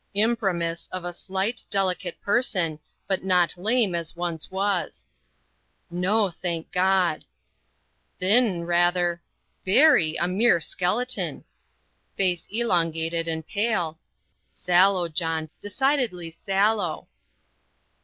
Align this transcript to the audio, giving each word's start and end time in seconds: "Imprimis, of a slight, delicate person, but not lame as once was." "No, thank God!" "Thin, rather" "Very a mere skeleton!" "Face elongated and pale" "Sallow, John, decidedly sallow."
"Imprimis, 0.15 0.89
of 0.91 1.05
a 1.05 1.13
slight, 1.13 1.63
delicate 1.69 2.19
person, 2.21 2.79
but 3.05 3.23
not 3.23 3.55
lame 3.55 3.93
as 3.93 4.15
once 4.15 4.49
was." 4.49 5.07
"No, 5.91 6.31
thank 6.31 6.71
God!" 6.71 7.23
"Thin, 8.17 8.63
rather" 8.63 9.21
"Very 9.63 10.15
a 10.15 10.27
mere 10.27 10.59
skeleton!" 10.59 11.43
"Face 12.17 12.47
elongated 12.49 13.27
and 13.27 13.45
pale" 13.45 13.99
"Sallow, 14.49 15.07
John, 15.07 15.51
decidedly 15.61 16.31
sallow." 16.31 17.07